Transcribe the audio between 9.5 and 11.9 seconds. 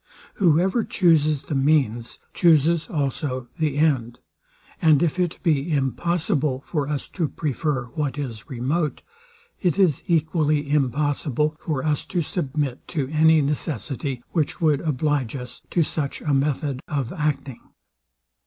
it is equally impossible for